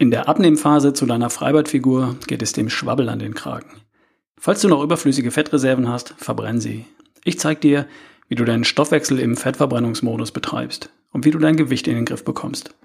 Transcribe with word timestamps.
In 0.00 0.12
der 0.12 0.28
Abnehmphase 0.28 0.92
zu 0.92 1.06
deiner 1.06 1.28
Freibadfigur 1.28 2.14
geht 2.28 2.40
es 2.40 2.52
dem 2.52 2.70
Schwabbel 2.70 3.08
an 3.08 3.18
den 3.18 3.34
Kragen. 3.34 3.82
Falls 4.38 4.60
du 4.60 4.68
noch 4.68 4.80
überflüssige 4.80 5.32
Fettreserven 5.32 5.88
hast, 5.88 6.14
verbrenn 6.18 6.60
sie. 6.60 6.84
Ich 7.24 7.40
zeig 7.40 7.60
dir, 7.62 7.84
wie 8.28 8.36
du 8.36 8.44
deinen 8.44 8.62
Stoffwechsel 8.62 9.18
im 9.18 9.36
Fettverbrennungsmodus 9.36 10.30
betreibst 10.30 10.90
und 11.10 11.24
wie 11.24 11.32
du 11.32 11.40
dein 11.40 11.56
Gewicht 11.56 11.88
in 11.88 11.96
den 11.96 12.04
Griff 12.04 12.24
bekommst. 12.24 12.76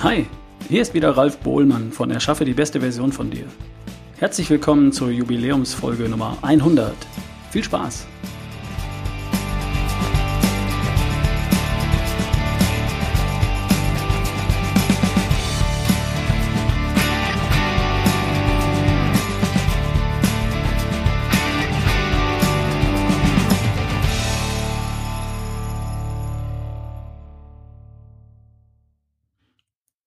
Hi, 0.00 0.26
hier 0.68 0.80
ist 0.80 0.94
wieder 0.94 1.16
Ralf 1.16 1.38
Bohlmann 1.38 1.90
von 1.90 2.12
Erschaffe 2.12 2.44
die 2.44 2.54
beste 2.54 2.78
Version 2.78 3.10
von 3.10 3.32
dir. 3.32 3.46
Herzlich 4.20 4.50
willkommen 4.50 4.90
zur 4.90 5.10
Jubiläumsfolge 5.10 6.08
Nummer 6.08 6.36
100. 6.42 6.92
Viel 7.52 7.62
Spaß! 7.62 8.04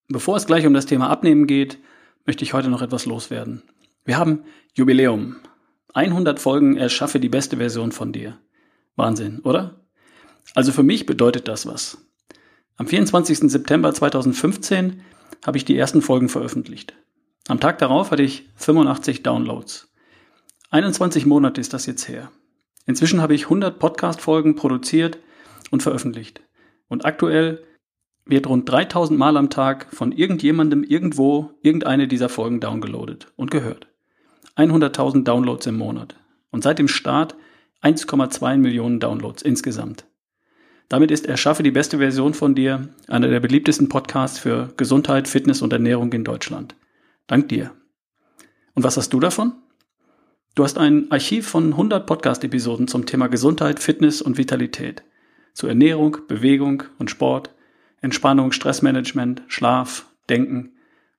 Bevor 0.10 0.36
es 0.36 0.46
gleich 0.46 0.68
um 0.68 0.74
das 0.74 0.86
Thema 0.86 1.10
Abnehmen 1.10 1.48
geht, 1.48 1.78
möchte 2.26 2.44
ich 2.44 2.54
heute 2.54 2.68
noch 2.68 2.82
etwas 2.82 3.06
loswerden. 3.06 3.64
Wir 4.04 4.18
haben 4.18 4.44
Jubiläum. 4.74 5.36
100 5.94 6.40
Folgen 6.40 6.76
erschaffe 6.76 7.20
die 7.20 7.30
beste 7.30 7.58
Version 7.58 7.92
von 7.92 8.12
dir. 8.12 8.40
Wahnsinn, 8.96 9.40
oder? 9.40 9.86
Also 10.56 10.72
für 10.72 10.84
mich 10.84 11.06
bedeutet 11.06 11.48
das 11.48 11.68
was. 11.68 11.98
Am 12.78 12.88
24. 12.88 13.52
September 13.52 13.94
2015 13.94 15.02
habe 15.46 15.58
ich 15.58 15.66
die 15.66 15.78
ersten 15.78 16.02
Folgen 16.02 16.30
veröffentlicht. 16.30 16.96
Am 17.48 17.60
Tag 17.60 17.78
darauf 17.78 18.10
hatte 18.10 18.24
ich 18.24 18.50
85 18.56 19.22
Downloads. 19.22 19.94
21 20.72 21.26
Monate 21.26 21.62
ist 21.62 21.74
das 21.74 21.86
jetzt 21.86 22.08
her. 22.08 22.32
Inzwischen 22.88 23.22
habe 23.22 23.36
ich 23.36 23.44
100 23.44 23.78
Podcast-Folgen 23.78 24.56
produziert 24.56 25.20
und 25.70 25.84
veröffentlicht. 25.84 26.42
Und 26.88 27.06
aktuell 27.06 27.64
wird 28.26 28.48
rund 28.48 28.70
3000 28.70 29.20
Mal 29.20 29.38
am 29.38 29.50
Tag 29.50 29.94
von 29.94 30.12
irgendjemandem 30.12 30.84
irgendwo 30.84 31.52
irgendeine 31.62 32.08
dieser 32.08 32.30
Folgen 32.30 32.60
downgeloadet 32.60 33.28
und 33.36 33.52
gehört. 33.52 33.91
100.000 34.70 35.24
Downloads 35.24 35.66
im 35.68 35.78
Monat 35.78 36.16
und 36.52 36.64
seit 36.64 36.80
dem 36.80 36.88
Start 36.88 37.36
1,2 37.82 38.58
Millionen 38.58 39.00
Downloads 39.00 39.42
insgesamt. 39.42 40.06
Damit 40.90 41.10
ist 41.10 41.26
Erschaffe 41.26 41.64
die 41.64 41.72
beste 41.72 42.00
Version 42.00 42.34
von 42.34 42.54
dir 42.54 42.90
einer 43.08 43.30
der 43.30 43.40
beliebtesten 43.40 43.88
Podcasts 43.88 44.38
für 44.38 44.74
Gesundheit, 44.76 45.28
Fitness 45.28 45.62
und 45.62 45.72
Ernährung 45.72 46.12
in 46.12 46.26
Deutschland. 46.26 46.76
Dank 47.28 47.48
dir. 47.48 47.72
Und 48.74 48.84
was 48.84 48.98
hast 48.98 49.14
du 49.14 49.20
davon? 49.20 49.54
Du 50.54 50.66
hast 50.66 50.78
ein 50.78 51.10
Archiv 51.10 51.48
von 51.48 51.72
100 51.72 52.06
Podcast-Episoden 52.06 52.90
zum 52.90 53.06
Thema 53.06 53.28
Gesundheit, 53.28 53.80
Fitness 53.80 54.22
und 54.22 54.38
Vitalität. 54.38 55.04
Zu 55.54 55.68
Ernährung, 55.68 56.18
Bewegung 56.28 56.84
und 57.00 57.10
Sport, 57.10 57.52
Entspannung, 58.02 58.52
Stressmanagement, 58.52 59.44
Schlaf, 59.48 60.08
Denken 60.30 60.74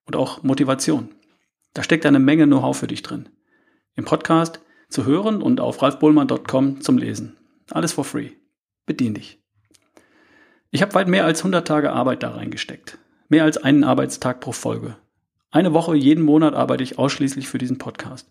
und 0.05 0.17
auch 0.17 0.43
Motivation. 0.43 1.09
Da 1.75 1.83
steckt 1.83 2.05
eine 2.05 2.19
Menge 2.19 2.47
Know-how 2.47 2.77
für 2.77 2.87
dich 2.87 3.03
drin. 3.03 3.29
Im 3.95 4.05
Podcast 4.05 4.61
zu 4.89 5.07
hören 5.07 5.41
und 5.41 5.61
auf 5.61 5.81
ralfbohlmann.com 5.81 6.81
zum 6.81 6.99
Lesen. 6.99 7.37
Alles 7.71 7.93
for 7.93 8.05
free. 8.05 8.31
Bedien 8.85 9.15
dich. 9.15 9.43
Ich 10.71 10.83
habe 10.83 10.95
weit 10.95 11.09
mehr 11.09 11.25
als 11.25 11.41
100 11.41 11.67
Tage 11.67 11.93
Arbeit 11.93 12.23
da 12.23 12.31
reingesteckt. 12.31 12.99
Mehr 13.29 13.45
als 13.45 13.57
einen 13.57 13.85
Arbeitstag 13.85 14.41
pro 14.41 14.53
Folge. 14.53 14.97
Eine 15.51 15.73
Woche 15.73 15.95
jeden 15.97 16.25
Monat 16.25 16.55
arbeite 16.55 16.83
ich 16.83 16.99
ausschließlich 16.99 17.49
für 17.49 17.59
diesen 17.59 17.79
Podcast. 17.79 18.29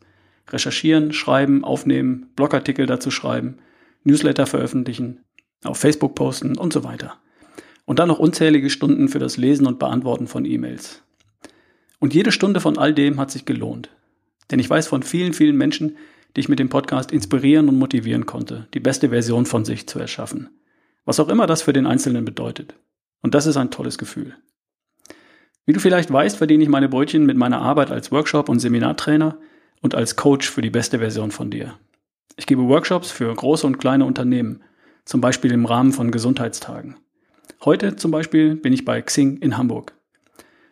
Recherchieren, 0.49 1.13
schreiben, 1.13 1.63
aufnehmen, 1.63 2.31
Blogartikel 2.35 2.85
dazu 2.85 3.11
schreiben, 3.11 3.57
Newsletter 4.03 4.47
veröffentlichen, 4.47 5.23
auf 5.63 5.77
Facebook 5.77 6.15
posten 6.15 6.57
und 6.57 6.73
so 6.73 6.83
weiter. 6.83 7.19
Und 7.85 7.99
dann 7.99 8.07
noch 8.07 8.19
unzählige 8.19 8.69
Stunden 8.69 9.07
für 9.07 9.19
das 9.19 9.37
Lesen 9.37 9.67
und 9.67 9.79
Beantworten 9.79 10.27
von 10.27 10.45
E-Mails. 10.45 11.03
Und 12.01 12.15
jede 12.15 12.31
Stunde 12.31 12.59
von 12.59 12.79
all 12.79 12.95
dem 12.95 13.19
hat 13.19 13.29
sich 13.29 13.45
gelohnt. 13.45 13.91
Denn 14.49 14.57
ich 14.57 14.67
weiß 14.67 14.87
von 14.87 15.03
vielen, 15.03 15.33
vielen 15.33 15.55
Menschen, 15.55 15.97
die 16.35 16.39
ich 16.41 16.49
mit 16.49 16.57
dem 16.57 16.67
Podcast 16.67 17.11
inspirieren 17.11 17.69
und 17.69 17.77
motivieren 17.77 18.25
konnte, 18.25 18.67
die 18.73 18.79
beste 18.79 19.09
Version 19.09 19.45
von 19.45 19.65
sich 19.65 19.87
zu 19.87 19.99
erschaffen. 19.99 20.49
Was 21.05 21.19
auch 21.19 21.29
immer 21.29 21.45
das 21.45 21.61
für 21.61 21.73
den 21.73 21.85
Einzelnen 21.85 22.25
bedeutet. 22.25 22.73
Und 23.21 23.35
das 23.35 23.45
ist 23.45 23.55
ein 23.55 23.69
tolles 23.69 23.99
Gefühl. 23.99 24.35
Wie 25.67 25.73
du 25.73 25.79
vielleicht 25.79 26.11
weißt, 26.11 26.37
verdiene 26.37 26.63
ich 26.63 26.69
meine 26.69 26.89
Brötchen 26.89 27.27
mit 27.27 27.37
meiner 27.37 27.61
Arbeit 27.61 27.91
als 27.91 28.11
Workshop- 28.11 28.49
und 28.49 28.59
Seminartrainer 28.59 29.37
und 29.81 29.93
als 29.93 30.15
Coach 30.15 30.49
für 30.49 30.63
die 30.63 30.71
beste 30.71 30.97
Version 30.97 31.29
von 31.29 31.51
dir. 31.51 31.75
Ich 32.35 32.47
gebe 32.47 32.67
Workshops 32.67 33.11
für 33.11 33.31
große 33.31 33.67
und 33.67 33.77
kleine 33.77 34.05
Unternehmen, 34.05 34.63
zum 35.05 35.21
Beispiel 35.21 35.51
im 35.51 35.65
Rahmen 35.65 35.91
von 35.91 36.09
Gesundheitstagen. 36.09 36.97
Heute 37.63 37.95
zum 37.95 38.09
Beispiel 38.09 38.55
bin 38.55 38.73
ich 38.73 38.85
bei 38.85 39.03
Xing 39.03 39.37
in 39.37 39.55
Hamburg. 39.55 39.93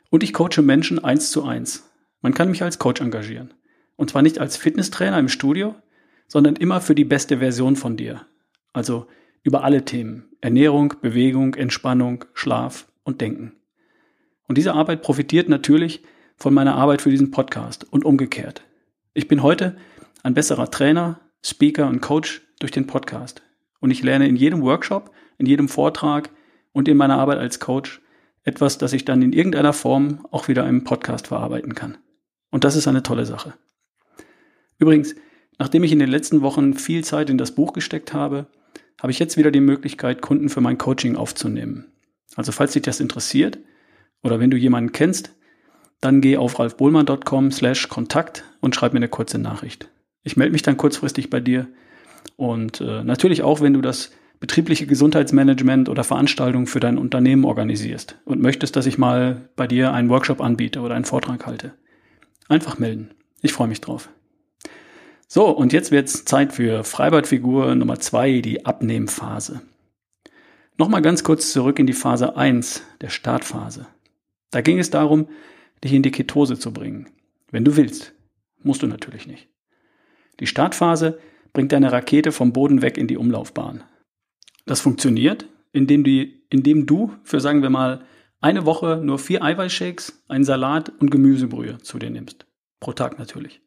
Und 0.10 0.24
ich 0.24 0.34
coache 0.34 0.62
Menschen 0.62 1.04
eins 1.04 1.32
zu 1.32 1.44
eins. 1.44 1.90
Man 2.22 2.34
kann 2.34 2.50
mich 2.50 2.64
als 2.64 2.80
Coach 2.80 3.02
engagieren. 3.02 3.54
Und 3.96 4.10
zwar 4.10 4.22
nicht 4.22 4.40
als 4.40 4.58
Fitnesstrainer 4.58 5.20
im 5.20 5.30
Studio, 5.30 5.76
sondern 6.28 6.56
immer 6.56 6.82
für 6.82 6.96
die 6.96 7.06
beste 7.06 7.40
Version 7.40 7.76
von 7.76 7.98
dir. 7.98 8.26
Also 8.74 9.08
über 9.44 9.64
alle 9.64 9.86
Themen. 9.86 10.30
Ernährung, 10.42 10.94
Bewegung, 11.02 11.56
Entspannung, 11.56 12.26
Schlaf 12.34 12.88
und 13.04 13.22
Denken. 13.22 13.54
Und 14.48 14.58
diese 14.58 14.74
Arbeit 14.74 15.02
profitiert 15.02 15.50
natürlich 15.50 16.02
von 16.38 16.54
meiner 16.54 16.76
Arbeit 16.76 17.02
für 17.02 17.10
diesen 17.10 17.32
Podcast 17.32 17.86
und 17.92 18.06
umgekehrt. 18.06 18.64
Ich 19.14 19.28
bin 19.28 19.44
heute 19.44 19.76
ein 20.24 20.34
besserer 20.34 20.72
Trainer, 20.72 21.20
Speaker 21.44 21.88
und 21.88 22.02
Coach 22.02 22.42
durch 22.60 22.72
den 22.72 22.88
Podcast. 22.88 23.42
Und 23.80 23.92
ich 23.92 24.04
lerne 24.04 24.28
in 24.28 24.36
jedem 24.36 24.62
Workshop, 24.62 25.12
in 25.38 25.46
jedem 25.46 25.70
Vortrag 25.70 26.30
und 26.72 26.88
in 26.88 26.98
meiner 26.98 27.18
Arbeit 27.18 27.38
als 27.38 27.60
Coach 27.60 28.02
etwas, 28.50 28.78
das 28.78 28.94
ich 28.94 29.06
dann 29.06 29.22
in 29.22 29.32
irgendeiner 29.32 29.74
Form 29.74 30.26
auch 30.32 30.48
wieder 30.48 30.68
im 30.68 30.84
Podcast 30.84 31.28
verarbeiten 31.28 31.76
kann. 31.76 31.98
Und 32.52 32.64
das 32.64 32.76
ist 32.76 32.88
eine 32.88 33.04
tolle 33.04 33.26
Sache. 33.26 33.54
Übrigens, 34.78 35.16
nachdem 35.58 35.84
ich 35.84 35.92
in 35.92 36.00
den 36.00 36.10
letzten 36.10 36.42
Wochen 36.42 36.74
viel 36.74 37.04
Zeit 37.04 37.30
in 37.30 37.38
das 37.38 37.54
Buch 37.54 37.74
gesteckt 37.74 38.14
habe, 38.14 38.48
habe 39.00 39.12
ich 39.12 39.20
jetzt 39.20 39.38
wieder 39.38 39.52
die 39.52 39.62
Möglichkeit, 39.62 40.22
Kunden 40.22 40.50
für 40.50 40.62
mein 40.62 40.78
Coaching 40.78 41.16
aufzunehmen. 41.16 41.86
Also 42.36 42.52
falls 42.52 42.74
dich 42.74 42.82
das 42.82 43.00
interessiert 43.00 43.60
oder 44.24 44.40
wenn 44.40 44.52
du 44.52 44.58
jemanden 44.58 44.92
kennst, 44.92 45.36
dann 46.02 46.22
geh 46.22 46.38
auf 46.38 46.60
ralfbohlmann.com 46.60 47.52
slash 47.52 47.88
Kontakt 47.90 48.44
und 48.62 48.76
schreib 48.76 48.94
mir 48.94 49.00
eine 49.00 49.10
kurze 49.10 49.38
Nachricht. 49.38 49.90
Ich 50.24 50.38
melde 50.38 50.54
mich 50.54 50.62
dann 50.62 50.78
kurzfristig 50.78 51.30
bei 51.30 51.40
dir 51.40 51.68
und 52.36 52.82
äh, 52.82 53.04
natürlich 53.04 53.42
auch, 53.44 53.62
wenn 53.62 53.74
du 53.74 53.82
das 53.82 54.12
betriebliche 54.40 54.88
Gesundheitsmanagement 54.88 55.90
oder 55.90 56.04
Veranstaltungen 56.04 56.68
für 56.68 56.80
dein 56.80 56.98
Unternehmen 56.98 57.46
organisierst 57.46 58.18
und 58.26 58.42
möchtest, 58.42 58.76
dass 58.76 58.86
ich 58.86 58.98
mal 58.98 59.50
bei 59.56 59.68
dir 59.68 59.94
einen 59.94 60.10
Workshop 60.10 60.42
anbiete 60.42 60.82
oder 60.82 60.96
einen 60.96 61.06
Vortrag 61.06 61.46
halte. 61.46 61.74
Einfach 62.48 62.80
melden. 62.80 63.12
Ich 63.42 63.54
freue 63.54 63.68
mich 63.68 63.82
drauf. 63.82 64.10
So, 65.28 65.50
und 65.50 65.74
jetzt 65.74 65.92
wird's 65.92 66.26
Zeit 66.26 66.54
für 66.54 66.84
Freibadfigur 66.84 67.76
Nummer 67.76 68.00
zwei, 68.00 68.42
die 68.42 68.66
Abnehmphase. 68.66 69.62
Nochmal 70.78 71.02
ganz 71.02 71.24
kurz 71.24 71.52
zurück 71.52 71.78
in 71.78 71.86
die 71.86 71.94
Phase 71.94 72.38
1, 72.38 72.84
der 73.02 73.10
Startphase. 73.10 73.86
Da 74.50 74.62
ging 74.62 74.80
es 74.80 74.90
darum, 74.90 75.28
dich 75.84 75.94
in 75.94 76.02
die 76.02 76.12
Ketose 76.12 76.58
zu 76.58 76.74
bringen. 76.74 77.10
Wenn 77.52 77.66
du 77.66 77.76
willst. 77.76 78.14
Musst 78.64 78.82
du 78.82 78.88
natürlich 78.88 79.28
nicht. 79.28 79.48
Die 80.40 80.48
Startphase 80.48 81.20
bringt 81.54 81.72
deine 81.72 81.92
Rakete 81.92 82.32
vom 82.32 82.54
Boden 82.54 82.82
weg 82.82 82.98
in 82.98 83.08
die 83.08 83.18
Umlaufbahn. 83.18 83.84
Das 84.70 84.82
funktioniert, 84.82 85.48
indem, 85.72 86.04
die, 86.04 86.44
indem 86.52 86.86
du 86.86 87.12
für, 87.24 87.40
sagen 87.40 87.64
wir 87.64 87.72
mal, 87.72 88.02
eine 88.40 88.68
Woche 88.68 89.02
nur 89.04 89.18
vier 89.18 89.44
Eiweißshakes, 89.44 90.22
einen 90.28 90.44
Salat 90.44 90.92
und 91.00 91.10
Gemüsebrühe 91.10 91.80
zu 91.80 91.98
dir 91.98 92.12
nimmst. 92.12 92.46
Pro 92.80 92.94
Tag 92.94 93.18
natürlich. 93.18 93.62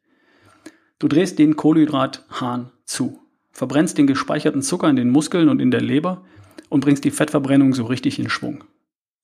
Du 0.99 1.09
drehst 1.09 1.39
den 1.39 1.57
Kohlenhydrathahn 1.57 2.71
zu, 2.85 3.19
verbrennst 3.51 3.97
den 3.97 4.07
gespeicherten 4.07 4.61
Zucker 4.61 4.89
in 4.89 4.95
den 4.95 5.09
Muskeln 5.09 5.49
und 5.49 5.59
in 5.59 5.71
der 5.71 5.81
Leber 5.81 6.23
und 6.69 6.79
bringst 6.79 7.03
die 7.03 7.11
Fettverbrennung 7.11 7.73
so 7.73 7.83
richtig 7.83 8.17
in 8.17 8.29
Schwung. 8.29 8.63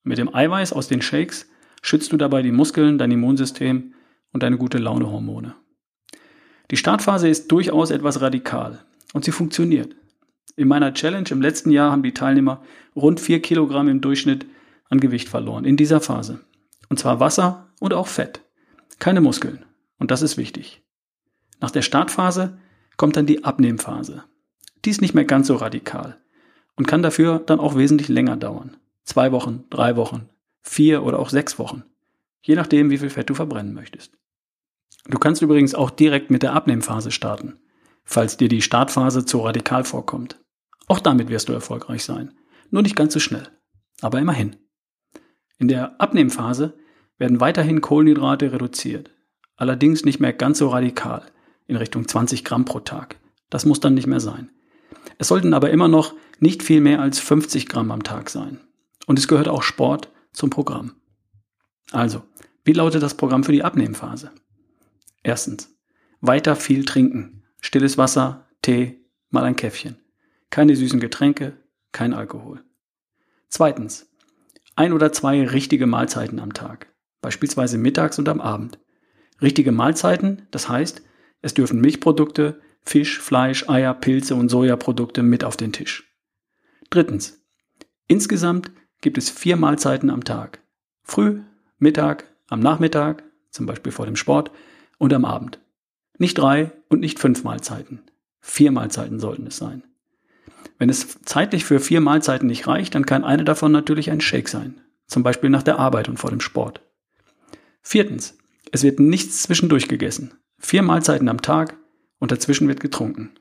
Mit 0.04 0.18
dem 0.18 0.36
Eiweiß 0.36 0.74
aus 0.74 0.90
den 0.90 1.02
Shakes 1.02 1.48
schützt 1.82 2.12
du 2.12 2.18
dabei 2.18 2.42
die 2.42 2.52
Muskeln, 2.52 2.98
dein 2.98 3.12
Immunsystem 3.12 3.94
und 4.34 4.44
deine 4.44 4.58
gute 4.58 4.80
Launehormone. 4.80 5.56
Die 6.72 6.78
Startphase 6.78 7.30
ist 7.30 7.50
durchaus 7.50 7.90
etwas 7.90 8.20
radikal 8.20 8.84
und 9.14 9.24
sie 9.24 9.32
funktioniert. 9.32 9.96
In 10.56 10.68
meiner 10.68 10.94
Challenge 10.94 11.30
im 11.30 11.42
letzten 11.42 11.72
Jahr 11.72 11.92
haben 11.92 12.04
die 12.04 12.14
Teilnehmer 12.14 12.62
rund 12.96 13.20
vier 13.20 13.42
Kilogramm 13.42 13.88
im 13.88 14.02
Durchschnitt 14.02 14.46
an 14.90 15.00
Gewicht 15.00 15.30
verloren 15.30 15.66
in 15.66 15.78
dieser 15.78 16.02
Phase. 16.02 16.42
Und 16.90 17.00
zwar 17.00 17.20
Wasser 17.20 17.68
und 17.80 17.94
auch 17.94 18.08
Fett. 18.08 18.42
Keine 18.98 19.22
Muskeln. 19.22 19.64
Und 19.98 20.12
das 20.12 20.22
ist 20.22 20.38
wichtig. 20.38 20.82
Nach 21.62 21.72
der 21.72 21.82
Startphase 21.82 22.58
kommt 22.98 23.16
dann 23.16 23.26
die 23.26 23.44
Abnehmphase. 23.44 24.24
Die 24.86 24.90
ist 24.90 25.02
nicht 25.02 25.14
mehr 25.14 25.26
ganz 25.26 25.48
so 25.48 25.56
radikal 25.56 26.18
und 26.76 26.88
kann 26.88 27.04
dafür 27.04 27.40
dann 27.40 27.60
auch 27.60 27.76
wesentlich 27.76 28.08
länger 28.08 28.38
dauern. 28.38 28.78
Zwei 29.04 29.32
Wochen, 29.32 29.66
drei 29.70 29.96
Wochen, 29.96 30.30
vier 30.62 31.04
oder 31.04 31.20
auch 31.20 31.30
sechs 31.30 31.60
Wochen. 31.60 31.84
Je 32.42 32.56
nachdem, 32.56 32.90
wie 32.90 32.98
viel 32.98 33.10
Fett 33.10 33.30
du 33.30 33.34
verbrennen 33.34 33.74
möchtest. 33.74 34.14
Du 35.10 35.18
kannst 35.18 35.42
übrigens 35.42 35.76
auch 35.76 35.90
direkt 35.90 36.32
mit 36.32 36.44
der 36.44 36.54
Abnehmphase 36.54 37.12
starten, 37.12 37.60
falls 38.10 38.38
dir 38.38 38.50
die 38.50 38.64
Startphase 38.64 39.24
zu 39.24 39.40
radikal 39.42 39.84
vorkommt. 39.84 40.40
Auch 40.88 41.00
damit 41.00 41.30
wirst 41.30 41.48
du 41.48 41.54
erfolgreich 41.54 42.04
sein. 42.04 42.34
Nur 42.72 42.82
nicht 42.82 42.96
ganz 42.96 43.14
so 43.14 43.20
schnell. 43.20 43.48
Aber 44.02 44.20
immerhin. 44.20 44.56
In 45.60 45.68
der 45.68 46.02
Abnehmphase 46.02 46.76
werden 47.20 47.40
weiterhin 47.40 47.82
Kohlenhydrate 47.82 48.52
reduziert. 48.52 49.12
Allerdings 49.58 50.06
nicht 50.06 50.20
mehr 50.20 50.34
ganz 50.34 50.58
so 50.58 50.70
radikal, 50.70 51.22
in 51.68 51.76
Richtung 51.76 52.08
20 52.08 52.44
Gramm 52.44 52.66
pro 52.66 52.80
Tag. 52.80 53.20
Das 53.52 53.66
muss 53.66 53.80
dann 53.80 53.94
nicht 53.94 54.08
mehr 54.08 54.20
sein. 54.20 54.50
Es 55.20 55.28
sollten 55.28 55.54
aber 55.54 55.70
immer 55.70 55.88
noch 55.88 56.16
nicht 56.40 56.64
viel 56.64 56.82
mehr 56.82 57.02
als 57.02 57.20
50 57.20 57.68
Gramm 57.68 57.92
am 57.92 58.02
Tag 58.02 58.32
sein. 58.32 58.60
Und 59.06 59.20
es 59.20 59.28
gehört 59.28 59.48
auch 59.50 59.62
Sport 59.62 60.10
zum 60.34 60.50
Programm. 60.50 60.94
Also, 61.92 62.24
wie 62.64 62.74
lautet 62.74 63.04
das 63.04 63.14
Programm 63.14 63.44
für 63.44 63.52
die 63.52 63.64
Abnehmphase? 63.64 64.32
Erstens, 65.22 65.76
weiter 66.22 66.56
viel 66.56 66.86
trinken. 66.86 67.39
Stilles 67.62 67.98
Wasser, 67.98 68.48
Tee, 68.62 69.06
mal 69.30 69.44
ein 69.44 69.56
Käffchen. 69.56 69.98
Keine 70.50 70.76
süßen 70.76 71.00
Getränke, 71.00 71.58
kein 71.92 72.14
Alkohol. 72.14 72.64
Zweitens, 73.50 74.10
ein 74.76 74.94
oder 74.94 75.12
zwei 75.12 75.46
richtige 75.46 75.88
Mahlzeiten 75.88 76.40
am 76.40 76.54
Tag. 76.54 76.88
Beispielsweise 77.22 77.78
mittags 77.78 78.18
und 78.18 78.30
am 78.30 78.42
Abend. 78.42 78.80
Richtige 79.42 79.72
Mahlzeiten, 79.72 80.48
das 80.52 80.70
heißt, 80.70 81.02
es 81.42 81.54
dürfen 81.54 81.82
Milchprodukte, 81.82 82.62
Fisch, 82.82 83.20
Fleisch, 83.20 83.68
Eier, 83.70 83.94
Pilze 83.94 84.36
und 84.36 84.50
Sojaprodukte 84.50 85.22
mit 85.24 85.44
auf 85.44 85.58
den 85.58 85.74
Tisch. 85.74 86.16
Drittens. 86.90 87.42
Insgesamt 88.08 88.72
gibt 89.02 89.18
es 89.18 89.30
vier 89.30 89.56
Mahlzeiten 89.56 90.10
am 90.10 90.24
Tag. 90.24 90.60
Früh, 91.04 91.42
Mittag, 91.78 92.26
am 92.48 92.60
Nachmittag, 92.60 93.24
zum 93.52 93.66
Beispiel 93.66 93.92
vor 93.92 94.06
dem 94.06 94.16
Sport, 94.16 94.52
und 94.98 95.14
am 95.14 95.26
Abend. 95.26 95.60
Nicht 96.20 96.38
drei 96.38 96.72
und 96.90 97.00
nicht 97.00 97.18
fünf 97.18 97.44
Mahlzeiten. 97.44 98.02
Vier 98.42 98.72
Mahlzeiten 98.72 99.20
sollten 99.20 99.48
es 99.48 99.58
sein. 99.58 99.84
Wenn 100.78 100.90
es 100.90 101.22
zeitlich 101.24 101.64
für 101.64 101.80
vier 101.80 102.02
Mahlzeiten 102.02 102.48
nicht 102.48 102.68
reicht, 102.68 102.94
dann 102.94 103.06
kann 103.06 103.24
eine 103.24 103.46
davon 103.46 103.72
natürlich 103.72 104.12
ein 104.12 104.22
Shake 104.22 104.50
sein. 104.50 104.82
Zum 105.08 105.24
Beispiel 105.24 105.50
nach 105.50 105.64
der 105.64 105.80
Arbeit 105.80 106.10
und 106.10 106.18
vor 106.18 106.30
dem 106.30 106.42
Sport. 106.42 106.82
Viertens. 107.82 108.38
Es 108.72 108.84
wird 108.84 109.00
nichts 109.00 109.44
zwischendurch 109.44 109.88
gegessen. 109.88 110.34
Vier 110.60 110.84
Mahlzeiten 110.84 111.30
am 111.30 111.42
Tag 111.42 111.78
und 112.20 112.32
dazwischen 112.32 112.68
wird 112.68 112.82
getrunken. 112.82 113.32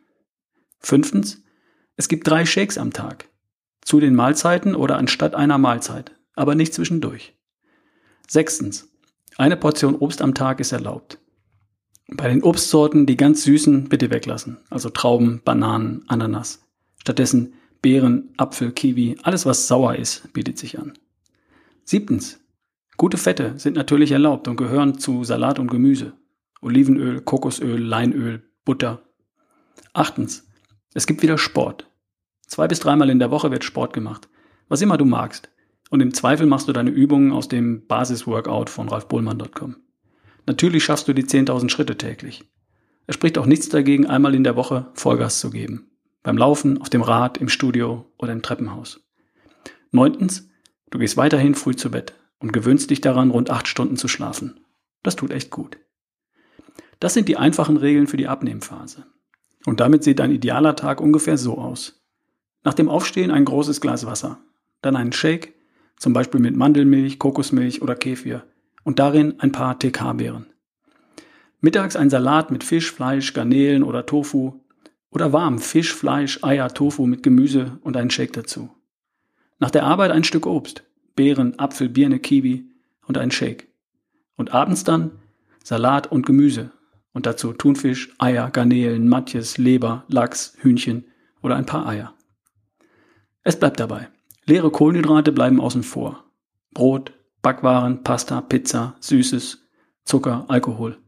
Fünftens. 0.78 1.42
Es 1.96 2.08
gibt 2.08 2.28
drei 2.28 2.46
Shakes 2.46 2.78
am 2.78 2.92
Tag. 2.92 3.28
Zu 3.82 3.98
den 3.98 4.14
Mahlzeiten 4.14 4.76
oder 4.76 4.96
anstatt 4.96 5.34
einer 5.34 5.58
Mahlzeit, 5.58 6.12
aber 6.34 6.54
nicht 6.54 6.72
zwischendurch. 6.72 7.34
Sechstens. 8.28 8.88
Eine 9.36 9.56
Portion 9.56 9.96
Obst 9.96 10.22
am 10.22 10.34
Tag 10.34 10.60
ist 10.60 10.72
erlaubt. 10.72 11.18
Bei 12.10 12.28
den 12.28 12.42
Obstsorten 12.42 13.04
die 13.04 13.18
ganz 13.18 13.44
süßen 13.44 13.88
bitte 13.90 14.10
weglassen, 14.10 14.56
also 14.70 14.88
Trauben, 14.88 15.42
Bananen, 15.44 16.04
Ananas. 16.08 16.66
Stattdessen 17.00 17.52
Beeren, 17.82 18.30
Apfel, 18.38 18.72
Kiwi, 18.72 19.18
alles 19.22 19.46
was 19.46 19.68
sauer 19.68 19.94
ist, 19.96 20.32
bietet 20.32 20.58
sich 20.58 20.78
an. 20.78 20.94
Siebtens. 21.84 22.40
Gute 22.96 23.18
Fette 23.18 23.54
sind 23.58 23.76
natürlich 23.76 24.10
erlaubt 24.10 24.48
und 24.48 24.56
gehören 24.56 24.98
zu 24.98 25.22
Salat 25.22 25.58
und 25.58 25.70
Gemüse. 25.70 26.14
Olivenöl, 26.60 27.20
Kokosöl, 27.20 27.80
Leinöl, 27.80 28.42
Butter. 28.64 29.02
Achtens. 29.92 30.48
Es 30.94 31.06
gibt 31.06 31.22
wieder 31.22 31.38
Sport. 31.38 31.88
Zwei 32.46 32.66
bis 32.66 32.80
dreimal 32.80 33.10
in 33.10 33.20
der 33.20 33.30
Woche 33.30 33.50
wird 33.50 33.64
Sport 33.64 33.92
gemacht. 33.92 34.28
Was 34.68 34.82
immer 34.82 34.96
du 34.96 35.04
magst. 35.04 35.50
Und 35.90 36.00
im 36.00 36.12
Zweifel 36.12 36.46
machst 36.46 36.68
du 36.68 36.72
deine 36.72 36.90
Übungen 36.90 37.32
aus 37.32 37.48
dem 37.48 37.86
Basisworkout 37.86 38.66
von 38.70 38.88
ralfbohlmann.com. 38.88 39.76
Natürlich 40.48 40.82
schaffst 40.82 41.06
du 41.06 41.12
die 41.12 41.24
10.000 41.24 41.68
Schritte 41.68 41.98
täglich. 41.98 42.42
Es 43.06 43.14
spricht 43.14 43.36
auch 43.36 43.44
nichts 43.44 43.68
dagegen, 43.68 44.06
einmal 44.06 44.34
in 44.34 44.44
der 44.44 44.56
Woche 44.56 44.90
Vollgas 44.94 45.40
zu 45.40 45.50
geben. 45.50 45.90
Beim 46.22 46.38
Laufen, 46.38 46.80
auf 46.80 46.88
dem 46.88 47.02
Rad, 47.02 47.36
im 47.36 47.50
Studio 47.50 48.10
oder 48.16 48.32
im 48.32 48.40
Treppenhaus. 48.40 49.06
Neuntens, 49.90 50.48
du 50.90 50.98
gehst 50.98 51.18
weiterhin 51.18 51.54
früh 51.54 51.76
zu 51.76 51.90
Bett 51.90 52.14
und 52.38 52.54
gewöhnst 52.54 52.88
dich 52.88 53.02
daran, 53.02 53.30
rund 53.30 53.50
acht 53.50 53.68
Stunden 53.68 53.96
zu 53.96 54.08
schlafen. 54.08 54.60
Das 55.02 55.16
tut 55.16 55.32
echt 55.32 55.50
gut. 55.50 55.78
Das 56.98 57.12
sind 57.12 57.28
die 57.28 57.36
einfachen 57.36 57.76
Regeln 57.76 58.06
für 58.06 58.16
die 58.16 58.28
Abnehmphase. 58.28 59.04
Und 59.66 59.80
damit 59.80 60.02
sieht 60.02 60.18
ein 60.18 60.30
idealer 60.30 60.76
Tag 60.76 61.02
ungefähr 61.02 61.36
so 61.36 61.58
aus. 61.58 62.06
Nach 62.64 62.74
dem 62.74 62.88
Aufstehen 62.88 63.30
ein 63.30 63.44
großes 63.44 63.82
Glas 63.82 64.06
Wasser, 64.06 64.40
dann 64.80 64.96
einen 64.96 65.12
Shake, 65.12 65.54
zum 65.98 66.14
Beispiel 66.14 66.40
mit 66.40 66.56
Mandelmilch, 66.56 67.18
Kokosmilch 67.18 67.82
oder 67.82 67.94
Kefir 67.94 68.44
und 68.88 68.98
darin 68.98 69.38
ein 69.38 69.52
paar 69.52 69.78
TK-Beeren. 69.78 70.46
Mittags 71.60 71.94
ein 71.94 72.08
Salat 72.08 72.50
mit 72.50 72.64
Fisch, 72.64 72.90
Fleisch, 72.90 73.34
Garnelen 73.34 73.82
oder 73.82 74.06
Tofu 74.06 74.62
oder 75.10 75.30
warm 75.30 75.58
Fisch, 75.58 75.92
Fleisch, 75.92 76.42
Eier, 76.42 76.72
Tofu 76.72 77.04
mit 77.04 77.22
Gemüse 77.22 77.78
und 77.82 77.98
einen 77.98 78.08
Shake 78.08 78.32
dazu. 78.32 78.70
Nach 79.58 79.70
der 79.70 79.84
Arbeit 79.84 80.10
ein 80.10 80.24
Stück 80.24 80.46
Obst, 80.46 80.84
Beeren, 81.16 81.58
Apfel, 81.58 81.90
Birne, 81.90 82.18
Kiwi 82.18 82.64
und 83.06 83.18
ein 83.18 83.30
Shake. 83.30 83.68
Und 84.36 84.54
abends 84.54 84.84
dann 84.84 85.10
Salat 85.62 86.10
und 86.10 86.24
Gemüse 86.24 86.70
und 87.12 87.26
dazu 87.26 87.52
Thunfisch, 87.52 88.14
Eier, 88.16 88.48
Garnelen, 88.48 89.06
Matjes, 89.06 89.58
Leber, 89.58 90.04
Lachs, 90.08 90.56
Hühnchen 90.62 91.04
oder 91.42 91.56
ein 91.56 91.66
paar 91.66 91.86
Eier. 91.86 92.14
Es 93.42 93.58
bleibt 93.58 93.80
dabei. 93.80 94.08
Leere 94.46 94.70
Kohlenhydrate 94.70 95.30
bleiben 95.30 95.60
außen 95.60 95.82
vor. 95.82 96.24
Brot, 96.72 97.12
Backwaren, 97.42 98.02
Pasta, 98.02 98.40
Pizza, 98.40 98.96
Süßes, 99.00 99.62
Zucker, 100.04 100.44
Alkohol. 100.48 100.98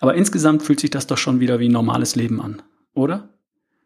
Aber 0.00 0.14
insgesamt 0.14 0.62
fühlt 0.62 0.80
sich 0.80 0.90
das 0.90 1.06
doch 1.06 1.18
schon 1.18 1.40
wieder 1.40 1.60
wie 1.60 1.68
normales 1.68 2.16
Leben 2.16 2.40
an, 2.40 2.62
oder? 2.94 3.30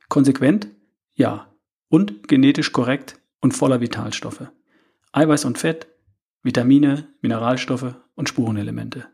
Konsequent? 0.09 0.69
Ja. 1.15 1.53
Und 1.91 2.29
genetisch 2.29 2.73
korrekt 2.73 3.19
und 3.41 3.53
voller 3.53 3.81
Vitalstoffe. 3.81 4.49
Eiweiß 5.13 5.45
und 5.45 5.59
Fett, 5.59 5.87
Vitamine, 6.43 7.09
Mineralstoffe 7.21 7.95
und 8.15 8.29
Spurenelemente. 8.29 9.07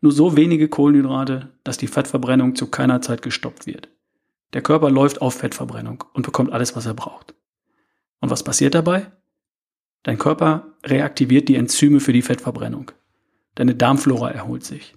Nur 0.00 0.12
so 0.12 0.36
wenige 0.36 0.68
Kohlenhydrate, 0.68 1.52
dass 1.62 1.78
die 1.78 1.86
Fettverbrennung 1.86 2.56
zu 2.56 2.68
keiner 2.68 3.00
Zeit 3.00 3.22
gestoppt 3.22 3.66
wird. 3.66 3.88
Der 4.54 4.62
Körper 4.62 4.90
läuft 4.90 5.22
auf 5.22 5.34
Fettverbrennung 5.34 6.04
und 6.14 6.24
bekommt 6.24 6.52
alles, 6.52 6.74
was 6.74 6.86
er 6.86 6.94
braucht. 6.94 7.34
Und 8.20 8.30
was 8.30 8.42
passiert 8.42 8.74
dabei? 8.74 9.12
Dein 10.02 10.18
Körper 10.18 10.74
reaktiviert 10.84 11.48
die 11.48 11.56
Enzyme 11.56 12.00
für 12.00 12.12
die 12.12 12.22
Fettverbrennung. 12.22 12.92
Deine 13.54 13.74
Darmflora 13.74 14.30
erholt 14.30 14.64
sich. 14.64 14.94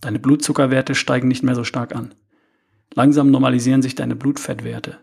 Deine 0.00 0.18
Blutzuckerwerte 0.18 0.94
steigen 0.94 1.28
nicht 1.28 1.42
mehr 1.42 1.54
so 1.54 1.64
stark 1.64 1.94
an. 1.94 2.14
Langsam 2.94 3.30
normalisieren 3.30 3.82
sich 3.82 3.94
deine 3.94 4.16
Blutfettwerte. 4.16 4.98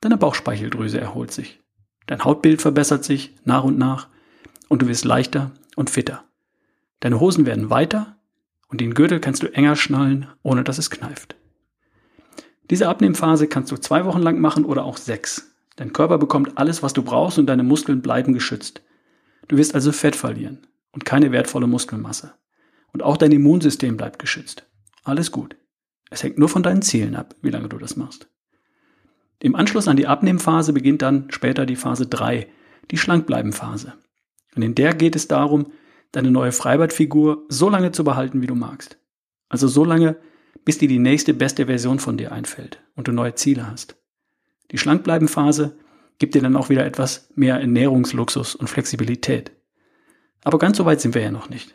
Deine 0.00 0.16
Bauchspeicheldrüse 0.16 1.00
erholt 1.00 1.32
sich. 1.32 1.60
Dein 2.06 2.24
Hautbild 2.24 2.62
verbessert 2.62 3.04
sich 3.04 3.34
nach 3.44 3.64
und 3.64 3.78
nach 3.78 4.08
und 4.68 4.82
du 4.82 4.88
wirst 4.88 5.04
leichter 5.04 5.50
und 5.74 5.90
fitter. 5.90 6.24
Deine 7.00 7.18
Hosen 7.18 7.46
werden 7.46 7.70
weiter 7.70 8.16
und 8.68 8.80
den 8.80 8.94
Gürtel 8.94 9.20
kannst 9.20 9.42
du 9.42 9.52
enger 9.52 9.76
schnallen, 9.76 10.28
ohne 10.42 10.64
dass 10.64 10.78
es 10.78 10.90
kneift. 10.90 11.36
Diese 12.70 12.88
Abnehmphase 12.88 13.48
kannst 13.48 13.70
du 13.70 13.76
zwei 13.76 14.04
Wochen 14.04 14.22
lang 14.22 14.40
machen 14.40 14.64
oder 14.64 14.84
auch 14.84 14.96
sechs. 14.96 15.55
Dein 15.76 15.92
Körper 15.92 16.18
bekommt 16.18 16.56
alles, 16.56 16.82
was 16.82 16.94
du 16.94 17.02
brauchst 17.02 17.38
und 17.38 17.46
deine 17.46 17.62
Muskeln 17.62 18.02
bleiben 18.02 18.32
geschützt. 18.32 18.82
Du 19.48 19.56
wirst 19.56 19.74
also 19.74 19.92
Fett 19.92 20.16
verlieren 20.16 20.66
und 20.92 21.04
keine 21.04 21.32
wertvolle 21.32 21.66
Muskelmasse. 21.66 22.34
Und 22.92 23.02
auch 23.02 23.18
dein 23.18 23.32
Immunsystem 23.32 23.96
bleibt 23.96 24.18
geschützt. 24.18 24.66
Alles 25.04 25.30
gut. 25.30 25.56
Es 26.10 26.22
hängt 26.22 26.38
nur 26.38 26.48
von 26.48 26.62
deinen 26.62 26.82
Zielen 26.82 27.14
ab, 27.14 27.34
wie 27.42 27.50
lange 27.50 27.68
du 27.68 27.78
das 27.78 27.96
machst. 27.96 28.28
Im 29.38 29.54
Anschluss 29.54 29.86
an 29.86 29.96
die 29.96 30.06
Abnehmphase 30.06 30.72
beginnt 30.72 31.02
dann 31.02 31.30
später 31.30 31.66
die 31.66 31.76
Phase 31.76 32.06
3, 32.06 32.48
die 32.90 32.96
Schlankbleibenphase. 32.96 33.92
Und 34.54 34.62
in 34.62 34.74
der 34.74 34.94
geht 34.94 35.14
es 35.14 35.28
darum, 35.28 35.72
deine 36.12 36.30
neue 36.30 36.52
Freibadfigur 36.52 37.44
so 37.48 37.68
lange 37.68 37.92
zu 37.92 38.02
behalten, 38.02 38.40
wie 38.40 38.46
du 38.46 38.54
magst. 38.54 38.98
Also 39.50 39.68
so 39.68 39.84
lange, 39.84 40.16
bis 40.64 40.78
dir 40.78 40.88
die 40.88 40.98
nächste 40.98 41.34
beste 41.34 41.66
Version 41.66 41.98
von 41.98 42.16
dir 42.16 42.32
einfällt 42.32 42.82
und 42.94 43.08
du 43.08 43.12
neue 43.12 43.34
Ziele 43.34 43.70
hast. 43.70 43.96
Die 44.70 44.78
Schlankbleibenphase 44.78 45.76
gibt 46.18 46.34
dir 46.34 46.42
dann 46.42 46.56
auch 46.56 46.68
wieder 46.68 46.84
etwas 46.84 47.28
mehr 47.34 47.60
Ernährungsluxus 47.60 48.54
und 48.54 48.68
Flexibilität. 48.68 49.52
Aber 50.44 50.58
ganz 50.58 50.76
so 50.76 50.84
weit 50.84 51.00
sind 51.00 51.14
wir 51.14 51.22
ja 51.22 51.30
noch 51.30 51.48
nicht. 51.48 51.74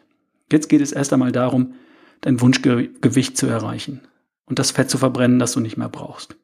Jetzt 0.51 0.69
geht 0.69 0.81
es 0.81 0.91
erst 0.91 1.13
einmal 1.13 1.31
darum, 1.31 1.73
dein 2.21 2.41
Wunschgewicht 2.41 3.37
zu 3.37 3.47
erreichen 3.47 4.01
und 4.45 4.59
das 4.59 4.71
Fett 4.71 4.89
zu 4.89 4.97
verbrennen, 4.97 5.39
das 5.39 5.53
du 5.53 5.59
nicht 5.59 5.77
mehr 5.77 5.89
brauchst. 5.89 6.35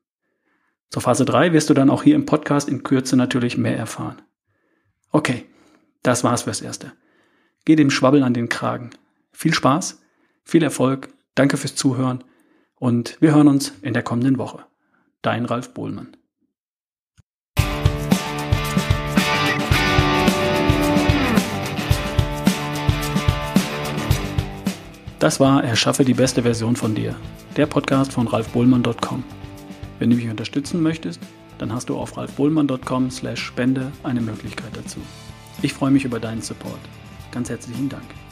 Zur 0.90 1.02
Phase 1.02 1.26
3 1.26 1.54
wirst 1.54 1.70
du 1.70 1.74
dann 1.74 1.90
auch 1.90 2.04
hier 2.04 2.16
im 2.16 2.26
Podcast 2.26 2.70
in 2.70 2.84
Kürze 2.84 3.18
natürlich 3.18 3.58
mehr 3.58 3.78
erfahren. 3.78 4.22
Okay, 5.12 5.46
das 6.04 6.24
war's 6.24 6.44
fürs 6.44 6.62
Erste. 6.62 6.94
Geh 7.66 7.76
dem 7.76 7.90
Schwabbeln 7.90 8.24
an 8.24 8.34
den 8.34 8.50
Kragen. 8.50 8.92
Viel 9.32 9.54
Spaß, 9.54 10.02
viel 10.44 10.64
Erfolg, 10.64 11.10
danke 11.36 11.58
fürs 11.58 11.76
Zuhören 11.76 12.24
Und 12.76 13.18
wir 13.20 13.34
hören 13.34 13.48
uns 13.48 13.74
in 13.82 13.94
der 13.94 14.04
kommenden 14.04 14.38
Woche. 14.38 14.66
Dein 15.22 15.46
Ralf 15.46 15.74
Bohlmann. 15.74 16.17
Das 25.20 25.40
war 25.40 25.64
Erschaffe 25.64 26.06
die 26.06 26.14
beste 26.14 26.44
Version 26.44 26.76
von 26.76 26.94
dir, 26.94 27.16
der 27.56 27.66
Podcast 27.66 28.14
von 28.14 28.28
ralfbohlmann.com. 28.28 29.24
Wenn 29.98 30.12
du 30.12 30.16
mich 30.16 30.30
unterstützen 30.30 30.84
möchtest, 30.84 31.20
dann 31.58 31.74
hast 31.74 31.90
du 31.90 31.98
auf 31.98 32.18
ralfbohlmann.com 32.18 33.10
slash 33.10 33.42
spende 33.42 33.92
eine 34.04 34.22
Möglichkeit 34.22 34.70
dazu. 34.76 35.00
Ich 35.64 35.74
freue 35.74 35.90
mich 35.90 36.06
über 36.06 36.20
deinen 36.20 36.44
Support. 36.44 36.80
Ganz 37.32 37.50
herzlichen 37.50 37.90
Dank. 37.90 38.27